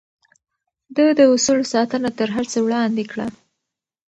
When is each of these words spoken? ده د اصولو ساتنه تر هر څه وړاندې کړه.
ده 0.95 1.05
د 1.19 1.21
اصولو 1.33 1.63
ساتنه 1.73 2.09
تر 2.19 2.29
هر 2.35 2.45
څه 2.51 2.59
وړاندې 2.65 3.03
کړه. 3.11 3.27